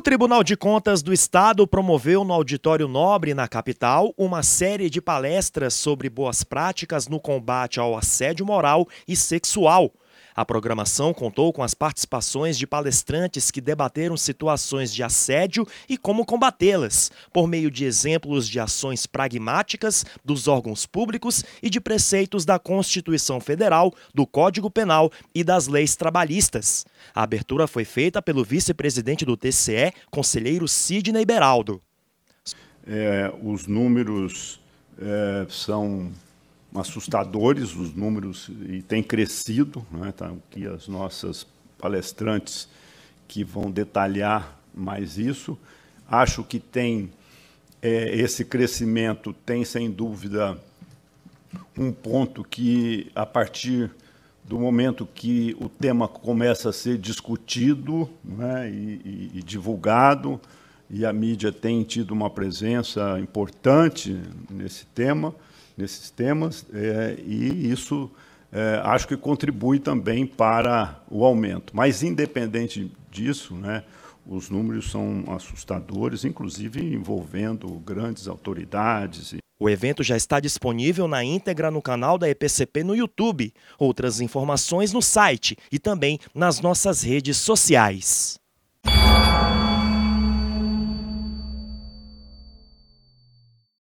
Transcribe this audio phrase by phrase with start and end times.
[0.00, 4.98] O Tribunal de Contas do Estado promoveu no Auditório Nobre, na capital, uma série de
[4.98, 9.92] palestras sobre boas práticas no combate ao assédio moral e sexual.
[10.34, 16.24] A programação contou com as participações de palestrantes que debateram situações de assédio e como
[16.24, 22.58] combatê-las, por meio de exemplos de ações pragmáticas dos órgãos públicos e de preceitos da
[22.58, 26.84] Constituição Federal, do Código Penal e das leis trabalhistas.
[27.14, 31.80] A abertura foi feita pelo vice-presidente do TCE, conselheiro Sidney Beraldo.
[32.86, 34.60] É, os números
[34.98, 36.10] é, são
[36.74, 41.46] assustadores os números e tem crescido, né, tá, que as nossas
[41.78, 42.68] palestrantes
[43.26, 45.58] que vão detalhar mais isso.
[46.08, 47.10] Acho que tem
[47.82, 50.58] é, esse crescimento tem sem dúvida
[51.76, 53.90] um ponto que a partir
[54.44, 60.40] do momento que o tema começa a ser discutido né, e, e, e divulgado
[60.88, 65.34] e a mídia tem tido uma presença importante nesse tema
[65.80, 68.10] nesses temas, é, e isso
[68.52, 71.74] é, acho que contribui também para o aumento.
[71.74, 73.84] Mas, independente disso, né,
[74.26, 79.34] os números são assustadores, inclusive envolvendo grandes autoridades.
[79.58, 83.52] O evento já está disponível na íntegra no canal da EPCP no YouTube.
[83.78, 88.38] Outras informações no site e também nas nossas redes sociais.